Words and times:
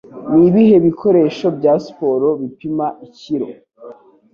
Nibihe 0.33 0.75
bikoresho 0.85 1.47
bya 1.57 1.73
siporo 1.83 2.27
bipima 2.41 2.87
ikiro? 3.07 3.47